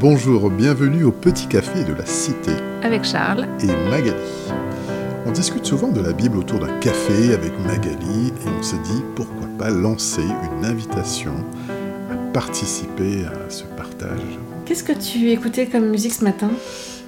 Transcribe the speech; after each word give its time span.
Bonjour, 0.00 0.50
bienvenue 0.50 1.04
au 1.04 1.12
Petit 1.12 1.46
Café 1.46 1.84
de 1.84 1.92
la 1.92 2.04
Cité. 2.04 2.52
Avec 2.82 3.04
Charles. 3.04 3.46
Et 3.62 3.90
Magali. 3.90 4.14
On 5.26 5.32
discute 5.32 5.64
souvent 5.64 5.90
de 5.90 6.00
la 6.00 6.12
Bible 6.12 6.36
autour 6.36 6.60
d'un 6.60 6.78
café 6.78 7.32
avec 7.32 7.52
Magali 7.60 8.28
et 8.28 8.48
on 8.58 8.62
s'est 8.62 8.82
dit 8.84 9.02
pourquoi 9.16 9.46
pas 9.58 9.70
lancer 9.70 10.22
une 10.22 10.64
invitation 10.64 11.32
à 12.10 12.16
participer 12.32 13.24
à 13.24 13.50
ce 13.50 13.64
partage. 13.64 14.20
Qu'est-ce 14.66 14.84
que 14.84 14.92
tu 14.92 15.30
écoutais 15.30 15.66
comme 15.66 15.88
musique 15.88 16.12
ce 16.12 16.24
matin? 16.24 16.50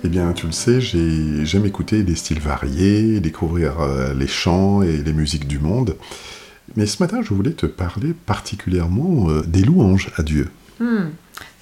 Eh 0.04 0.08
bien, 0.08 0.32
tu 0.32 0.46
le 0.46 0.52
sais, 0.52 0.80
j'aime 0.80 1.66
écouter 1.66 2.02
des 2.02 2.14
styles 2.14 2.40
variés, 2.40 3.20
découvrir 3.20 3.80
euh, 3.80 4.14
les 4.14 4.26
chants 4.26 4.82
et 4.82 4.96
les 4.98 5.12
musiques 5.12 5.46
du 5.46 5.58
monde. 5.58 5.96
Mais 6.76 6.86
ce 6.86 7.02
matin, 7.02 7.20
je 7.22 7.32
voulais 7.32 7.52
te 7.52 7.66
parler 7.66 8.14
particulièrement 8.26 9.28
euh, 9.30 9.42
des 9.46 9.62
louanges 9.62 10.10
à 10.16 10.22
Dieu. 10.22 10.48
Hmm. 10.80 11.08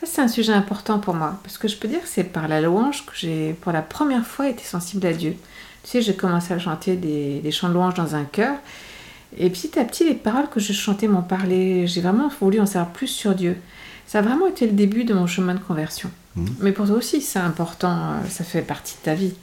Ça, 0.05 0.11
c'est 0.13 0.21
un 0.21 0.29
sujet 0.29 0.53
important 0.53 0.99
pour 0.99 1.15
moi, 1.15 1.39
parce 1.43 1.57
que 1.57 1.67
je 1.67 1.77
peux 1.77 1.89
dire 1.89 2.03
que 2.03 2.09
c'est 2.09 2.25
par 2.25 2.47
la 2.47 2.61
louange 2.61 3.07
que 3.07 3.13
j'ai, 3.15 3.55
pour 3.63 3.73
la 3.73 3.81
première 3.81 4.27
fois, 4.27 4.49
été 4.49 4.63
sensible 4.63 5.07
à 5.07 5.15
Dieu. 5.15 5.35
Tu 5.83 5.91
sais, 5.91 6.03
j'ai 6.03 6.15
commencé 6.15 6.53
à 6.53 6.59
chanter 6.59 6.97
des, 6.97 7.51
chants 7.51 7.69
de 7.69 7.75
louange 7.75 7.95
dans 7.95 8.15
un 8.15 8.25
chœur, 8.25 8.57
et 9.39 9.49
petit 9.49 9.79
à 9.79 9.85
petit, 9.85 10.05
les 10.05 10.15
paroles 10.15 10.49
que 10.51 10.61
je 10.61 10.75
chantais 10.75 11.09
m'ont 11.09 11.23
parlé. 11.23 11.87
J'ai 11.87 12.03
vraiment 12.03 12.31
voulu 12.41 12.61
en 12.61 12.67
savoir 12.67 12.93
plus 12.93 13.07
sur 13.07 13.35
Dieu. 13.35 13.57
Ça 14.07 14.19
a 14.19 14.23
vraiment 14.23 14.47
été 14.47 14.67
le 14.67 14.73
début 14.73 15.05
de 15.05 15.15
mon 15.15 15.27
chemin 15.27 15.55
de 15.55 15.61
conversion. 15.61 16.11
Mmh. 16.37 16.47
Mais 16.61 16.73
pour 16.73 16.87
toi 16.87 16.97
aussi, 16.97 17.23
c'est 17.23 17.39
important, 17.39 17.97
euh, 17.97 18.29
ça 18.29 18.45
fait 18.45 18.63
partie 18.63 18.97
de 18.97 19.05
ta 19.05 19.15
vie. 19.15 19.35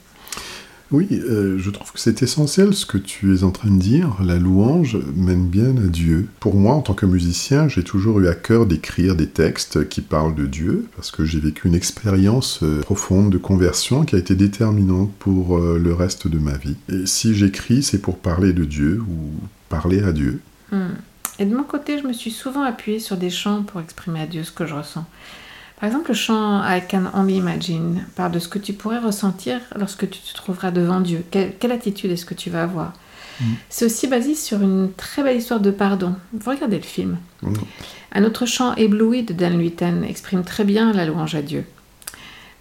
Oui, 0.92 1.08
euh, 1.12 1.56
je 1.58 1.70
trouve 1.70 1.90
que 1.90 1.98
c'est 1.98 2.22
essentiel 2.22 2.74
ce 2.74 2.84
que 2.84 2.98
tu 2.98 3.34
es 3.34 3.44
en 3.44 3.50
train 3.50 3.70
de 3.70 3.78
dire. 3.78 4.18
La 4.22 4.38
louange 4.38 4.98
mène 5.16 5.48
bien 5.48 5.74
à 5.78 5.88
Dieu. 5.88 6.28
Pour 6.38 6.54
moi, 6.54 6.74
en 6.74 6.82
tant 6.82 6.92
que 6.92 7.06
musicien, 7.06 7.66
j'ai 7.66 7.82
toujours 7.82 8.20
eu 8.20 8.28
à 8.28 8.34
cœur 8.34 8.66
d'écrire 8.66 9.16
des 9.16 9.26
textes 9.26 9.88
qui 9.88 10.02
parlent 10.02 10.34
de 10.34 10.44
Dieu, 10.44 10.86
parce 10.94 11.10
que 11.10 11.24
j'ai 11.24 11.40
vécu 11.40 11.66
une 11.66 11.74
expérience 11.74 12.62
euh, 12.62 12.82
profonde 12.82 13.30
de 13.30 13.38
conversion 13.38 14.04
qui 14.04 14.16
a 14.16 14.18
été 14.18 14.34
déterminante 14.34 15.10
pour 15.18 15.56
euh, 15.56 15.80
le 15.82 15.94
reste 15.94 16.28
de 16.28 16.38
ma 16.38 16.58
vie. 16.58 16.76
Et 16.90 17.06
si 17.06 17.34
j'écris, 17.34 17.82
c'est 17.82 18.02
pour 18.02 18.18
parler 18.18 18.52
de 18.52 18.66
Dieu 18.66 19.00
ou 19.00 19.30
parler 19.70 20.02
à 20.02 20.12
Dieu. 20.12 20.40
Hmm. 20.72 20.88
Et 21.38 21.46
de 21.46 21.56
mon 21.56 21.64
côté, 21.64 21.98
je 21.98 22.06
me 22.06 22.12
suis 22.12 22.30
souvent 22.30 22.62
appuyée 22.62 22.98
sur 22.98 23.16
des 23.16 23.30
chants 23.30 23.62
pour 23.62 23.80
exprimer 23.80 24.20
à 24.20 24.26
Dieu 24.26 24.44
ce 24.44 24.52
que 24.52 24.66
je 24.66 24.74
ressens. 24.74 25.06
Par 25.82 25.88
exemple, 25.88 26.10
le 26.10 26.14
chant 26.14 26.62
I 26.64 26.80
Can 26.88 27.06
Only 27.12 27.38
Imagine 27.38 28.06
parle 28.14 28.30
de 28.30 28.38
ce 28.38 28.46
que 28.46 28.60
tu 28.60 28.72
pourrais 28.72 29.00
ressentir 29.00 29.60
lorsque 29.76 30.08
tu 30.08 30.20
te 30.20 30.32
trouveras 30.32 30.70
devant 30.70 31.00
Dieu. 31.00 31.24
Quelle, 31.32 31.72
attitude 31.72 32.12
est-ce 32.12 32.24
que 32.24 32.34
tu 32.34 32.50
vas 32.50 32.62
avoir 32.62 32.92
mm. 33.40 33.44
C'est 33.68 33.86
aussi 33.86 34.06
basé 34.06 34.36
sur 34.36 34.62
une 34.62 34.92
très 34.92 35.24
belle 35.24 35.38
histoire 35.38 35.58
de 35.58 35.72
pardon. 35.72 36.14
Vous 36.34 36.48
regardez 36.48 36.76
le 36.76 36.84
film. 36.84 37.18
Mm. 37.42 37.54
Un 38.12 38.22
autre 38.22 38.46
chant 38.46 38.76
ébloui 38.76 39.24
de 39.24 39.32
Dan 39.32 39.58
Luiten 39.58 40.04
exprime 40.04 40.44
très 40.44 40.62
bien 40.62 40.92
la 40.92 41.04
louange 41.04 41.34
à 41.34 41.42
Dieu. 41.42 41.64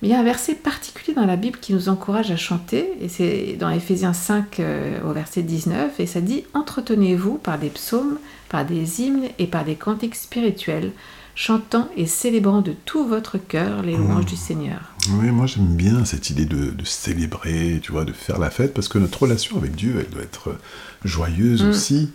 Mais 0.01 0.07
il 0.07 0.11
y 0.11 0.15
a 0.15 0.19
un 0.19 0.23
verset 0.23 0.55
particulier 0.55 1.13
dans 1.13 1.27
la 1.27 1.35
Bible 1.35 1.59
qui 1.59 1.75
nous 1.75 1.89
encourage 1.89 2.31
à 2.31 2.37
chanter, 2.37 2.89
et 3.01 3.07
c'est 3.07 3.55
dans 3.59 3.69
Éphésiens 3.69 4.13
5 4.13 4.59
euh, 4.59 4.99
au 5.07 5.13
verset 5.13 5.43
19, 5.43 5.99
et 5.99 6.07
ça 6.07 6.21
dit 6.21 6.45
Entretenez-vous 6.55 7.37
par 7.37 7.59
des 7.59 7.69
psaumes, 7.69 8.17
par 8.49 8.65
des 8.65 9.03
hymnes 9.03 9.27
et 9.37 9.45
par 9.45 9.63
des 9.63 9.75
cantiques 9.75 10.15
spirituels 10.15 10.91
chantant 11.35 11.89
et 11.95 12.05
célébrant 12.05 12.61
de 12.61 12.73
tout 12.85 13.07
votre 13.07 13.37
cœur 13.37 13.81
les 13.81 13.95
louanges 13.95 14.25
du 14.25 14.35
Seigneur. 14.35 14.79
Oui, 15.13 15.31
moi 15.31 15.45
j'aime 15.45 15.75
bien 15.75 16.05
cette 16.05 16.29
idée 16.29 16.45
de, 16.45 16.73
célébrer, 16.83 17.79
tu 17.81 17.91
vois, 17.91 18.05
de 18.05 18.13
faire 18.13 18.39
la 18.39 18.49
fête, 18.49 18.73
parce 18.73 18.87
que 18.87 18.97
notre 18.97 19.23
relation 19.23 19.57
avec 19.57 19.75
Dieu, 19.75 19.95
elle 19.99 20.09
doit 20.09 20.23
être 20.23 20.55
joyeuse 21.03 21.63
mm. 21.63 21.69
aussi. 21.69 22.09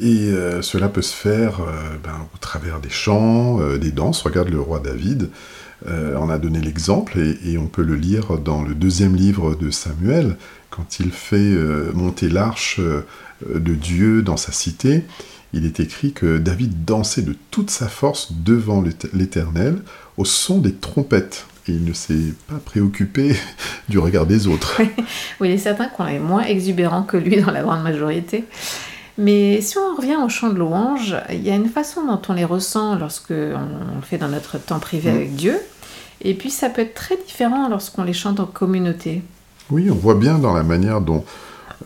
Et 0.00 0.28
euh, 0.30 0.62
cela 0.62 0.88
peut 0.88 1.02
se 1.02 1.14
faire 1.14 1.60
euh, 1.60 1.96
ben, 2.02 2.28
au 2.34 2.38
travers 2.38 2.80
des 2.80 2.90
chants, 2.90 3.60
euh, 3.60 3.78
des 3.78 3.90
danses. 3.90 4.22
Regarde 4.22 4.48
le 4.48 4.60
roi 4.60 4.80
David, 4.80 5.30
on 5.86 6.28
a 6.28 6.38
donné 6.38 6.60
l'exemple, 6.60 7.18
et, 7.18 7.56
on 7.58 7.66
peut 7.66 7.82
le 7.82 7.94
lire 7.94 8.38
dans 8.38 8.62
le 8.62 8.74
deuxième 8.74 9.14
livre 9.14 9.54
de 9.54 9.70
Samuel, 9.70 10.36
quand 10.70 11.00
il 11.00 11.10
fait 11.10 11.54
monter 11.94 12.28
l'arche 12.28 12.80
de 12.80 13.74
Dieu 13.74 14.22
dans 14.22 14.36
sa 14.36 14.52
cité 14.52 15.04
il 15.52 15.64
est 15.64 15.80
écrit 15.80 16.12
que 16.12 16.38
David 16.38 16.84
dansait 16.84 17.22
de 17.22 17.34
toute 17.50 17.70
sa 17.70 17.88
force 17.88 18.32
devant 18.32 18.84
l'Éternel 19.14 19.78
au 20.16 20.24
son 20.24 20.58
des 20.58 20.74
trompettes. 20.74 21.46
Et 21.68 21.72
il 21.72 21.84
ne 21.84 21.92
s'est 21.92 22.34
pas 22.48 22.58
préoccupé 22.64 23.36
du 23.88 23.98
regard 23.98 24.26
des 24.26 24.46
autres. 24.46 24.80
oui, 25.40 25.48
il 25.48 25.50
est 25.50 25.58
certain 25.58 25.88
qu'on 25.88 26.06
est 26.06 26.18
moins 26.18 26.44
exubérant 26.44 27.02
que 27.02 27.16
lui 27.16 27.40
dans 27.40 27.50
la 27.50 27.62
grande 27.62 27.82
majorité. 27.82 28.44
Mais 29.18 29.60
si 29.60 29.76
on 29.78 29.96
revient 29.96 30.16
au 30.24 30.28
chant 30.28 30.50
de 30.50 30.58
louange, 30.58 31.16
il 31.30 31.42
y 31.42 31.50
a 31.50 31.54
une 31.56 31.68
façon 31.68 32.06
dont 32.06 32.20
on 32.28 32.32
les 32.32 32.44
ressent 32.44 32.96
lorsque 32.96 33.30
on 33.30 33.96
le 33.96 34.02
fait 34.02 34.18
dans 34.18 34.28
notre 34.28 34.58
temps 34.58 34.78
privé 34.78 35.10
mm. 35.10 35.14
avec 35.14 35.34
Dieu. 35.34 35.58
Et 36.20 36.34
puis 36.34 36.50
ça 36.50 36.70
peut 36.70 36.82
être 36.82 36.94
très 36.94 37.16
différent 37.16 37.68
lorsqu'on 37.68 38.04
les 38.04 38.12
chante 38.12 38.40
en 38.40 38.46
communauté. 38.46 39.22
Oui, 39.70 39.90
on 39.90 39.94
voit 39.94 40.14
bien 40.14 40.38
dans 40.38 40.54
la 40.54 40.62
manière 40.62 41.00
dont 41.00 41.24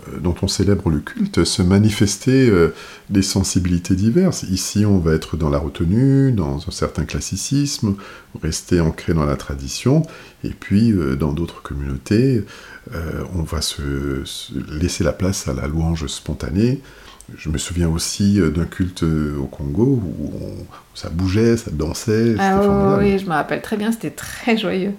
euh, 0.09 0.19
dont 0.21 0.35
on 0.41 0.49
célèbre 0.49 0.89
le 0.89 1.01
culte 1.01 1.45
se 1.45 1.61
manifester 1.63 2.49
euh, 2.49 2.75
des 3.11 3.23
sensibilités 3.23 3.95
diverses. 3.95 4.45
Ici, 4.45 4.87
on 4.87 4.99
va 4.99 5.13
être 5.13 5.37
dans 5.37 5.51
la 5.51 5.59
retenue, 5.59 6.33
dans 6.33 6.57
un 6.67 6.71
certain 6.71 7.05
classicisme, 7.05 7.97
rester 8.43 8.81
ancré 8.81 9.13
dans 9.13 9.27
la 9.27 9.37
tradition, 9.37 10.03
et 10.45 10.51
puis 10.51 10.93
euh, 10.93 11.15
dans 11.15 11.33
d'autres 11.33 11.63
communautés, 11.63 12.45
on 13.35 13.43
va 13.43 13.61
se, 13.61 14.25
laisser 14.69 15.05
la 15.05 15.13
place 15.13 15.47
à 15.47 15.55
la 15.55 15.69
louange 15.69 16.07
spontanée. 16.09 16.81
Je 17.37 17.49
me 17.49 17.59
souviens 17.59 17.89
aussi 17.89 18.41
d'un 18.55 18.65
culte 18.65 19.05
au 19.05 19.47
Congo 19.47 20.03
où, 20.21 20.33
ça 20.95 21.09
bougeait, 21.09 21.57
ça 21.57 21.71
dansait. 21.71 22.35
Ah 22.39 22.99
oui, 22.99 23.19
je 23.19 23.25
me 23.25 23.31
rappelle 23.31 23.63
très 23.63 23.77
bien, 23.77 23.91
c'était 23.91 24.11
très 24.11 24.59
joyeux. 24.59 24.93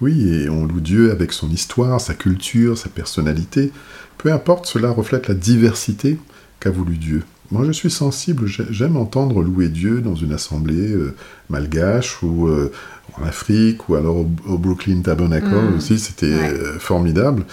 Oui, 0.00 0.28
et 0.28 0.48
on 0.48 0.66
loue 0.66 0.80
Dieu 0.80 1.10
avec 1.10 1.32
son 1.32 1.48
histoire, 1.50 2.00
sa 2.00 2.14
culture, 2.14 2.76
sa 2.76 2.88
personnalité. 2.88 3.72
Peu 4.18 4.32
importe, 4.32 4.66
cela 4.66 4.90
reflète 4.90 5.28
la 5.28 5.34
diversité 5.34 6.18
qu'a 6.60 6.70
voulu 6.70 6.96
Dieu. 6.96 7.22
Moi, 7.50 7.64
je 7.64 7.72
suis 7.72 7.90
sensible, 7.90 8.46
j'aime 8.46 8.96
entendre 8.98 9.42
louer 9.42 9.68
Dieu 9.68 10.02
dans 10.02 10.14
une 10.14 10.32
assemblée 10.32 10.92
euh, 10.92 11.14
malgache 11.48 12.22
ou 12.22 12.46
euh, 12.46 12.70
en 13.18 13.24
Afrique 13.24 13.88
ou 13.88 13.94
alors 13.94 14.16
au, 14.16 14.58
Brooklyn 14.58 15.00
Tabernacle 15.00 15.46
mm. 15.46 15.76
aussi, 15.76 15.98
c'était 15.98 16.26
euh, 16.26 16.78
formidable. 16.78 17.46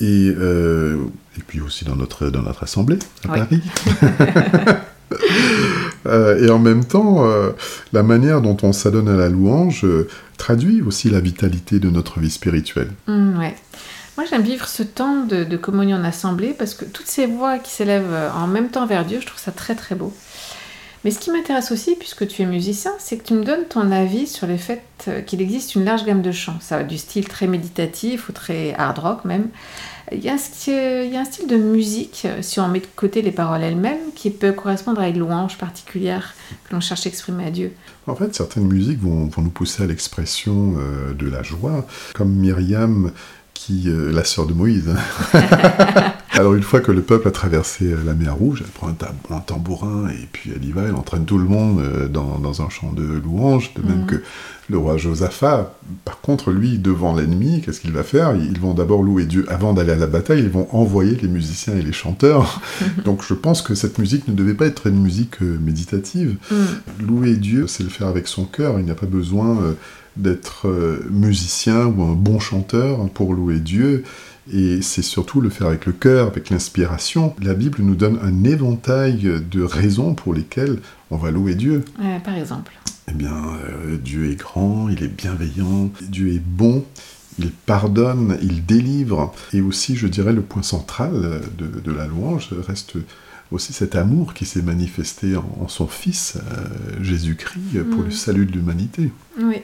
Et, 0.00 0.28
et, 0.28 1.42
puis 1.46 1.60
aussi 1.60 1.84
dans 1.84 1.96
notre, 1.96 2.28
dans 2.28 2.42
notre 2.42 2.62
assemblée 2.62 2.98
à 3.24 3.28
Paris. 3.28 3.62
et 6.06 6.50
en 6.50 6.58
même 6.58 6.84
temps, 6.84 7.24
la 7.92 8.02
manière 8.02 8.42
dont 8.42 8.56
on 8.62 8.72
s'adonne 8.72 9.08
à 9.08 9.16
la 9.16 9.28
louange 9.28 9.86
traduit 10.36 10.82
aussi 10.82 11.10
la 11.10 11.20
vitalité 11.20 11.78
de 11.78 11.90
notre 11.90 12.20
vie 12.20 12.30
spirituelle. 12.30 12.90
Mm, 13.06 13.38
ouais. 13.38 13.54
Moi, 14.16 14.26
j'aime 14.30 14.42
vivre 14.42 14.66
ce 14.66 14.82
temps 14.82 15.24
de, 15.24 15.56
communion 15.56 15.98
en 15.98 16.04
assemblée 16.04 16.54
parce 16.58 16.74
que 16.74 16.84
toutes 16.86 17.06
ces 17.06 17.26
voix 17.26 17.58
qui 17.58 17.70
s'élèvent 17.70 18.12
euh, 18.12 18.30
en 18.32 18.46
même 18.46 18.70
temps 18.70 18.86
vers 18.86 19.04
Dieu, 19.04 19.20
je 19.20 19.26
trouve 19.26 19.40
ça 19.40 19.52
très 19.52 19.74
très 19.74 19.94
beau. 19.94 20.14
Mais 21.06 21.12
ce 21.12 21.20
qui 21.20 21.30
m'intéresse 21.30 21.70
aussi, 21.70 21.94
puisque 21.94 22.26
tu 22.26 22.42
es 22.42 22.46
musicien, 22.46 22.90
c'est 22.98 23.16
que 23.16 23.22
tu 23.22 23.34
me 23.34 23.44
donnes 23.44 23.66
ton 23.68 23.92
avis 23.92 24.26
sur 24.26 24.48
le 24.48 24.56
fait 24.56 24.82
euh, 25.06 25.20
qu'il 25.20 25.40
existe 25.40 25.76
une 25.76 25.84
large 25.84 26.04
gamme 26.04 26.20
de 26.20 26.32
chants. 26.32 26.58
Ça 26.60 26.78
va 26.78 26.82
du 26.82 26.98
style 26.98 27.28
très 27.28 27.46
méditatif 27.46 28.28
ou 28.28 28.32
très 28.32 28.74
hard 28.74 28.98
rock 28.98 29.24
même. 29.24 29.46
Il 30.10 30.18
y, 30.18 30.28
a 30.28 30.32
un 30.32 30.36
style, 30.36 31.46
de 31.46 31.56
musique, 31.56 32.22
euh, 32.24 32.42
si 32.42 32.58
on 32.58 32.66
met 32.66 32.80
de 32.80 32.88
côté 32.96 33.22
les 33.22 33.30
paroles 33.30 33.62
elles-mêmes, 33.62 34.10
qui 34.16 34.30
peut 34.30 34.50
correspondre 34.50 35.00
à 35.00 35.06
une 35.06 35.20
louange 35.20 35.58
particulière 35.58 36.34
que 36.68 36.74
l'on 36.74 36.80
cherche 36.80 37.06
à 37.06 37.08
exprimer 37.08 37.46
à 37.46 37.50
Dieu. 37.52 37.72
En 38.08 38.16
fait, 38.16 38.34
certaines 38.34 38.66
musiques 38.66 39.00
vont, 39.00 39.30
nous 39.36 39.50
pousser 39.50 39.84
à 39.84 39.86
l'expression 39.86 40.74
de 41.16 41.30
la 41.30 41.44
joie, 41.44 41.86
comme 42.14 42.32
Myriam 42.32 43.12
qui, 43.56 43.88
euh, 43.88 44.12
la 44.12 44.24
sœur 44.24 44.46
de 44.46 44.52
Moïse. 44.52 44.94
Alors 46.36 46.52
une 46.52 46.62
fois 46.62 46.80
que 46.80 46.92
le 46.92 47.00
peuple 47.00 47.28
a 47.28 47.30
traversé 47.30 47.92
euh, 47.92 47.96
la 48.04 48.12
mer 48.12 48.36
Rouge, 48.36 48.62
elle 48.62 48.70
prend 48.70 48.88
un, 49.34 49.40
tambourin 49.40 50.08
et 50.10 50.28
puis 50.30 50.52
elle 50.54 50.62
y 50.66 50.70
va, 50.70 50.82
elle 50.82 50.94
entraîne 50.94 51.24
tout 51.24 51.38
le 51.38 51.46
monde 51.46 51.80
euh, 51.80 52.08
dans, 52.08 52.62
un 52.62 52.68
chant 52.68 52.92
de 52.92 53.04
louange, 53.04 53.72
de 53.74 53.80
même 53.80 54.00
mhm. 54.00 54.06
que 54.06 54.22
le 54.68 54.76
roi 54.76 54.98
Josaphat. 54.98 55.72
Par 56.04 56.20
contre, 56.20 56.50
lui, 56.50 56.76
devant 56.76 57.14
l'ennemi, 57.14 57.62
qu'est-ce 57.62 57.80
qu'il 57.80 57.92
va 57.92 58.02
faire? 58.02 58.36
Ils 58.36 58.60
vont 58.60 58.74
d'abord 58.74 59.02
louer 59.02 59.24
Dieu. 59.24 59.46
Avant 59.48 59.72
d'aller 59.72 59.92
à 59.92 59.96
la 59.96 60.06
bataille, 60.06 60.40
ils 60.40 60.50
vont 60.50 60.68
envoyer 60.72 61.16
les 61.16 61.28
musiciens 61.28 61.74
et 61.74 61.82
les 61.82 61.92
chanteurs. 61.92 62.60
Donc 63.06 63.22
je 63.26 63.32
pense 63.32 63.62
que 63.62 63.74
cette 63.74 63.98
musique 63.98 64.28
ne 64.28 64.34
devait 64.34 64.54
pas 64.54 64.66
être 64.66 64.88
une 64.88 65.00
musique 65.00 65.40
méditative. 65.40 66.36
Mhm. 66.50 67.06
Louer 67.06 67.36
Dieu, 67.36 67.66
c'est 67.66 67.82
le 67.82 67.88
faire 67.88 68.08
avec 68.08 68.28
son 68.28 68.44
cœur. 68.44 68.78
Il 68.78 68.84
n'y 68.84 68.90
a 68.90 68.94
pas 68.94 69.06
besoin 69.06 69.74
d'être 70.16 70.68
euh, 70.68 71.06
musicien 71.10 71.86
ou 71.86 72.02
un 72.02 72.14
bon 72.14 72.38
chanteur 72.38 73.08
pour 73.10 73.34
louer 73.34 73.58
Dieu. 73.58 74.04
Et 74.52 74.80
c'est 74.80 75.02
surtout 75.02 75.40
le 75.40 75.50
faire 75.50 75.66
avec 75.66 75.86
le 75.86 75.92
cœur, 75.92 76.28
avec 76.28 76.50
l'inspiration. 76.50 77.34
La 77.42 77.54
Bible 77.54 77.78
nous 77.82 77.96
donne 77.96 78.18
un 78.22 78.44
éventail 78.44 79.28
de 79.50 79.62
raisons 79.62 80.14
pour 80.14 80.34
lesquelles 80.34 80.78
on 81.10 81.16
va 81.16 81.30
louer 81.30 81.56
Dieu. 81.56 81.84
par 82.24 82.36
exemple 82.36 82.72
Eh 83.08 83.12
bien, 83.12 83.34
euh, 83.34 83.96
Dieu 83.96 84.30
est 84.30 84.36
grand, 84.36 84.88
il 84.88 85.02
est 85.02 85.08
bienveillant, 85.08 85.90
Dieu 86.00 86.32
est 86.32 86.42
bon, 86.44 86.84
il 87.40 87.50
pardonne, 87.50 88.38
il 88.40 88.64
délivre. 88.64 89.34
Et 89.52 89.60
aussi, 89.60 89.96
je 89.96 90.06
dirais, 90.06 90.32
le 90.32 90.42
point 90.42 90.62
central 90.62 91.40
de, 91.58 91.66
de 91.80 91.92
la 91.92 92.06
louange 92.06 92.50
reste 92.68 92.96
aussi 93.52 93.72
cet 93.72 93.94
amour 93.94 94.34
qui 94.34 94.44
s'est 94.44 94.62
manifesté 94.62 95.36
en, 95.36 95.68
son 95.68 95.86
Fils, 95.86 96.36
euh, 96.36 97.02
Jésus-Christ, 97.02 97.82
pour 97.90 98.02
le 98.02 98.08
mm. 98.08 98.12
salut 98.12 98.46
de 98.46 98.52
l'humanité. 98.52 99.10
Oui. 99.40 99.62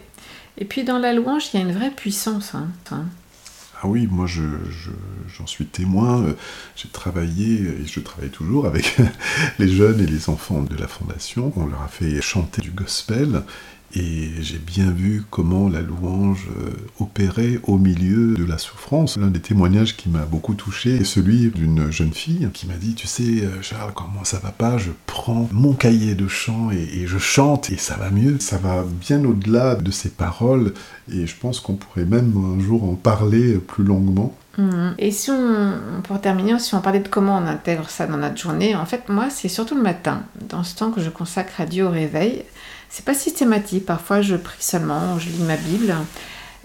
Et 0.58 0.64
puis 0.64 0.84
dans 0.84 0.98
la 0.98 1.12
louange, 1.12 1.48
il 1.52 1.60
y 1.60 1.62
a 1.62 1.66
une 1.66 1.72
vraie 1.72 1.90
puissance. 1.90 2.54
Hein. 2.54 2.68
Ah 2.90 3.86
oui, 3.88 4.06
moi 4.08 4.26
j'en 4.26 4.42
je, 4.70 5.46
suis 5.46 5.66
témoin. 5.66 6.24
J'ai 6.76 6.88
travaillé, 6.88 7.62
et 7.62 7.86
je 7.86 8.00
travaille 8.00 8.30
toujours 8.30 8.66
avec 8.66 8.96
les 9.58 9.68
jeunes 9.68 10.00
et 10.00 10.06
les 10.06 10.28
enfants 10.28 10.62
de 10.62 10.76
la 10.76 10.86
Fondation. 10.86 11.52
On 11.56 11.66
leur 11.66 11.82
a 11.82 11.88
fait 11.88 12.20
chanter 12.20 12.62
du 12.62 12.70
gospel 12.70 13.42
et 13.94 14.30
j'ai 14.40 14.58
bien 14.58 14.90
vu 14.90 15.22
comment 15.30 15.68
la 15.68 15.82
louange 15.82 16.48
euh, 16.58 16.70
opérait 16.98 17.60
au 17.64 17.76
milieu 17.76 18.34
de 18.34 18.44
la 18.44 18.56
souffrance. 18.56 19.18
L'un 19.18 19.26
des 19.26 19.40
témoignages 19.40 19.96
qui 19.96 20.08
m'a 20.08 20.24
beaucoup 20.24 20.54
touché 20.54 20.96
est 20.96 21.04
celui 21.04 21.50
d'une 21.50 21.90
jeune 21.90 22.12
fille 22.12 22.48
qui 22.54 22.66
m'a 22.66 22.74
dit, 22.74 22.94
tu 22.94 23.06
sais, 23.06 23.42
euh, 23.42 23.60
Charles, 23.60 23.92
moi 24.14 24.24
ça 24.24 24.38
va 24.38 24.50
pas, 24.50 24.78
je 24.78 24.90
prends 25.06 25.48
mon 25.52 25.74
cahier 25.74 26.14
de 26.14 26.26
chant 26.26 26.70
et, 26.70 27.06
je 27.06 27.18
chante 27.18 27.70
et 27.70 27.76
ça 27.76 27.96
va 27.96 28.10
mieux. 28.10 28.38
Ça 28.38 28.56
va 28.56 28.84
bien 29.00 29.22
au-delà 29.24 29.74
de 29.74 29.90
ces 29.90 30.08
paroles 30.08 30.72
et 31.12 31.26
je 31.26 31.36
pense 31.36 31.60
qu'on 31.60 31.74
pourrait 31.74 32.06
même 32.06 32.32
un 32.56 32.62
jour 32.62 32.84
en 32.84 32.94
parler 32.94 33.54
plus 33.54 33.84
longuement. 33.84 34.34
Mhm. 34.56 34.94
Et 34.98 35.10
si 35.10 35.30
on, 35.30 35.74
pour 36.02 36.20
terminer, 36.20 36.58
si 36.58 36.74
on 36.74 36.80
parlait 36.80 37.00
de 37.00 37.08
comment 37.08 37.38
on 37.38 37.46
intègre 37.46 37.88
ça 37.90 38.06
dans 38.06 38.16
notre 38.16 38.36
journée, 38.36 38.74
en 38.74 38.86
fait, 38.86 39.08
moi, 39.08 39.28
c'est 39.30 39.48
surtout 39.48 39.74
le 39.74 39.82
matin, 39.82 40.22
dans 40.48 40.62
ce 40.62 40.76
temps 40.76 40.90
que 40.90 41.00
je 41.00 41.10
consacre 41.10 41.60
à 41.60 41.66
Dieu 41.66 41.86
au 41.86 41.90
réveil. 41.90 42.44
C'est 42.92 43.06
pas 43.06 43.14
systématique. 43.14 43.86
Parfois, 43.86 44.20
je 44.20 44.36
prie 44.36 44.62
seulement, 44.62 45.18
je 45.18 45.30
lis 45.30 45.42
ma 45.44 45.56
Bible. 45.56 45.96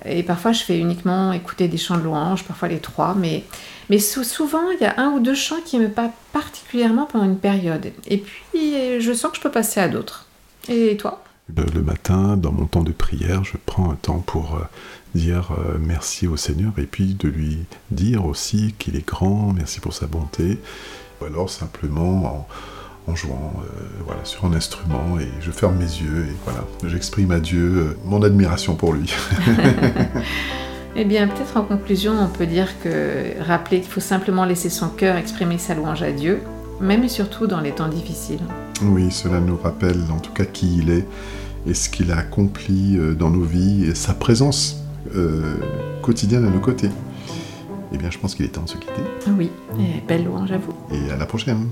Et 0.04 0.24
parfois, 0.24 0.52
je 0.52 0.62
fais 0.62 0.78
uniquement 0.78 1.32
écouter 1.32 1.70
des 1.70 1.78
chants 1.78 1.96
de 1.96 2.02
louange, 2.02 2.44
parfois 2.44 2.68
les 2.68 2.80
trois. 2.80 3.16
Mais, 3.16 3.46
mais 3.90 3.98
souvent, 3.98 4.70
il 4.72 4.82
y 4.82 4.86
a 4.86 5.00
un 5.00 5.12
ou 5.12 5.22
deux 5.22 5.36
chants 5.36 5.62
qui 5.66 5.80
me 5.80 5.88
parlent 5.88 6.12
particulièrement 6.34 7.06
pendant 7.06 7.24
une 7.24 7.38
période. 7.38 7.94
Et 8.10 8.18
puis, 8.18 9.00
je 9.00 9.14
sens 9.14 9.32
que 9.32 9.38
je 9.38 9.42
peux 9.42 9.52
passer 9.52 9.80
à 9.80 9.88
d'autres. 9.88 10.26
Et 10.68 10.98
toi? 10.98 11.24
Le 11.56 11.82
matin, 11.82 12.36
dans 12.36 12.52
mon 12.52 12.66
temps 12.66 12.84
de 12.84 12.92
prière, 12.92 13.46
je 13.46 13.56
prends 13.66 13.90
un 13.90 13.96
temps 13.96 14.20
pour 14.20 14.56
euh, 14.56 14.64
dire 15.16 15.54
euh, 15.58 15.78
merci 15.80 16.28
au 16.28 16.36
Seigneur 16.36 16.74
et 16.78 16.86
puis 16.86 17.14
de 17.14 17.30
lui 17.30 17.60
dire 17.90 18.26
aussi 18.26 18.76
qu'il 18.78 18.98
est 18.98 19.08
grand, 19.08 19.54
merci 19.54 19.80
pour 19.80 19.94
sa 19.94 20.08
bonté. 20.08 20.60
Ou 21.22 21.26
alors 21.26 21.50
simplement 21.50 22.26
en 22.26 22.48
en 23.08 23.16
jouant 23.16 23.54
euh, 23.58 24.04
voilà, 24.06 24.24
sur 24.26 24.46
un 24.46 24.54
instrument 24.54 25.18
et 25.20 25.28
je 25.42 25.52
ferme 25.52 25.78
mes 25.78 25.86
yeux 25.86 26.28
et 26.30 26.36
voilà, 26.44 26.66
j'exprime 26.86 27.32
à 27.32 27.40
Dieu 27.40 27.60
euh, 27.60 27.98
mon 28.06 28.22
admiration 28.22 28.76
pour 28.76 28.94
lui. 28.94 29.14
eh 30.96 31.06
bien, 31.06 31.28
peut-être 31.28 31.58
en 31.58 31.64
conclusion, 31.64 32.14
on 32.20 32.28
peut 32.28 32.46
dire 32.46 32.68
que 32.84 33.42
rappeler 33.42 33.80
qu'il 33.80 33.90
faut 33.90 34.02
simplement 34.02 34.46
laisser 34.46 34.70
son 34.70 34.90
cœur 34.90 35.16
exprimer 35.16 35.58
sa 35.58 35.74
louange 35.74 36.04
à 36.04 36.12
Dieu, 36.12 36.42
même 36.82 37.04
et 37.04 37.10
surtout 37.10 37.48
dans 37.48 37.62
les 37.62 37.72
temps 37.72 37.88
difficiles. 37.88 38.42
Oui, 38.84 39.10
cela 39.10 39.40
nous 39.40 39.58
rappelle 39.58 40.00
en 40.12 40.20
tout 40.20 40.34
cas 40.34 40.46
qui 40.46 40.78
il 40.80 40.90
est 40.90 41.08
et 41.66 41.74
ce 41.74 41.90
qu'il 41.90 42.12
a 42.12 42.18
accompli 42.18 42.98
euh, 42.98 43.14
dans 43.14 43.30
nos 43.30 43.44
vies 43.44 43.86
et 43.86 43.96
sa 43.96 44.14
présence 44.14 44.84
quotidienne 46.02 46.46
à 46.46 46.50
nos 46.50 46.60
côtés. 46.60 46.90
Eh 47.94 47.98
bien, 47.98 48.12
je 48.12 48.18
pense 48.18 48.36
qu'il 48.36 48.46
est 48.46 48.50
temps 48.50 48.64
de 48.64 48.70
se 48.70 48.76
quitter. 48.76 49.02
Oui, 49.38 49.50
et 49.80 50.06
belle 50.06 50.26
louange 50.26 50.52
à 50.52 50.58
vous. 50.58 50.74
Et 50.92 51.10
à 51.10 51.16
la 51.16 51.26
prochaine. 51.26 51.70